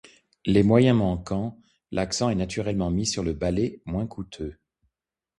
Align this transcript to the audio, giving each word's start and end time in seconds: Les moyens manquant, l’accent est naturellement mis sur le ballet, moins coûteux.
Les 0.47 0.63
moyens 0.63 0.97
manquant, 0.97 1.59
l’accent 1.91 2.31
est 2.31 2.35
naturellement 2.35 2.89
mis 2.89 3.05
sur 3.05 3.21
le 3.21 3.33
ballet, 3.33 3.83
moins 3.85 4.07
coûteux. 4.07 4.57